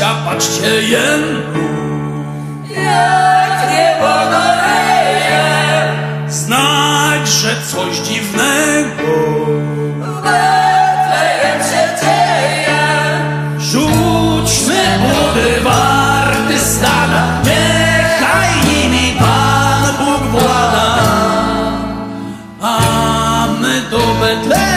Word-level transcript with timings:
bracia, 0.00 0.14
patrzcie 0.24 0.82
jenu. 0.82 1.40
Jak 2.70 3.70
niebo 3.70 4.12
goreje, 4.30 5.42
Znać, 6.28 7.28
że 7.28 7.56
coś 7.72 7.96
dziwnego 7.96 9.12
w 10.00 10.22
Betlejem 10.22 11.60
się 11.70 11.84
dzieje. 12.00 12.80
Rzućmy 13.58 14.98
budy 14.98 15.60
warty 15.60 16.58
stada, 16.58 17.40
niechaj 17.44 18.48
nimi 18.66 19.18
Pan 19.18 19.96
Bóg 19.98 20.30
włada. 20.30 20.98
A 22.62 23.46
my 23.60 23.80
do 23.90 23.98
Betlejem, 23.98 24.69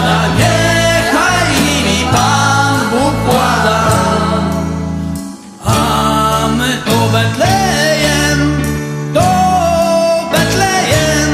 stada, 0.00 0.32
niechaj 0.36 1.48
nimi 1.60 2.08
Pan 2.12 2.74
Bóg. 2.90 3.16
A 5.64 6.48
my 6.56 6.72
do 6.86 6.98
Betlejem, 7.12 8.38
do 9.12 9.30
Betlejem. 10.32 11.30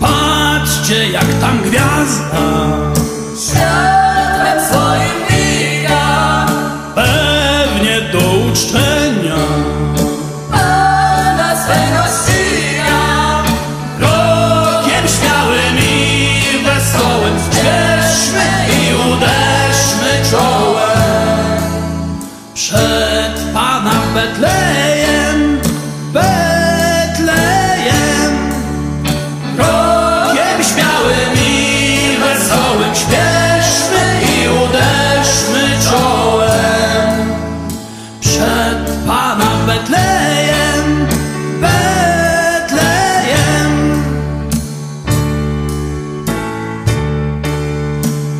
Patrzcie, 0.00 1.10
jak 1.10 1.28
tam 1.40 1.58
gwiazda 1.62 2.44
Świat 3.38 3.97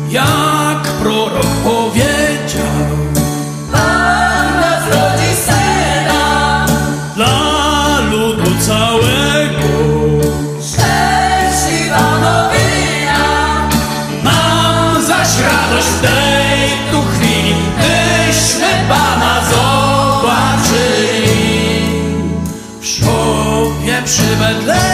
jak 0.09 0.81
prorok 1.01 1.45
powiedział. 1.63 2.87
Pan 3.71 4.59
narodzi 4.59 5.35
Syna 5.45 6.65
dla 7.15 7.99
ludu 8.11 8.51
całego. 8.59 9.69
Szczęśliwa 10.61 12.11
nowina, 12.19 13.23
mam 14.23 15.05
zaś 15.05 15.39
radość 15.39 15.87
w 15.87 16.01
tej 16.01 16.69
tu 16.91 17.01
chwili, 17.11 17.55
byśmy 17.77 18.67
Pana 18.89 19.41
zobaczyli. 19.51 20.49
W 22.81 22.85
szopie 22.85 24.01
przy 24.05 24.35
Betlejem 24.35 24.88